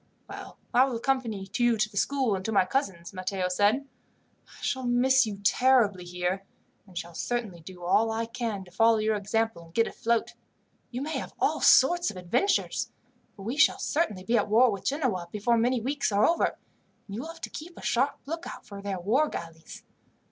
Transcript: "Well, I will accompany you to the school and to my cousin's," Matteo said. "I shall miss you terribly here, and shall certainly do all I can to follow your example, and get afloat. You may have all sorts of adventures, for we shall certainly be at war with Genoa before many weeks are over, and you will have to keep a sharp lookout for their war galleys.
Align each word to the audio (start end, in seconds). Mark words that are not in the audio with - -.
"Well, 0.27 0.57
I 0.73 0.85
will 0.85 0.95
accompany 0.95 1.47
you 1.59 1.77
to 1.77 1.87
the 1.87 1.95
school 1.95 2.33
and 2.33 2.43
to 2.45 2.51
my 2.51 2.65
cousin's," 2.65 3.13
Matteo 3.13 3.49
said. 3.49 3.87
"I 4.47 4.51
shall 4.63 4.87
miss 4.87 5.27
you 5.27 5.37
terribly 5.43 6.03
here, 6.05 6.43
and 6.87 6.97
shall 6.97 7.13
certainly 7.13 7.59
do 7.61 7.83
all 7.83 8.09
I 8.11 8.25
can 8.25 8.65
to 8.65 8.71
follow 8.71 8.97
your 8.97 9.15
example, 9.15 9.65
and 9.65 9.73
get 9.75 9.85
afloat. 9.85 10.33
You 10.89 11.03
may 11.03 11.19
have 11.19 11.35
all 11.39 11.61
sorts 11.61 12.09
of 12.09 12.17
adventures, 12.17 12.91
for 13.35 13.43
we 13.43 13.57
shall 13.57 13.77
certainly 13.77 14.23
be 14.23 14.39
at 14.39 14.49
war 14.49 14.71
with 14.71 14.85
Genoa 14.85 15.27
before 15.31 15.55
many 15.55 15.79
weeks 15.79 16.11
are 16.11 16.25
over, 16.25 16.45
and 17.05 17.15
you 17.15 17.21
will 17.21 17.27
have 17.27 17.41
to 17.41 17.51
keep 17.51 17.77
a 17.77 17.83
sharp 17.83 18.17
lookout 18.25 18.65
for 18.65 18.81
their 18.81 18.99
war 18.99 19.29
galleys. 19.29 19.83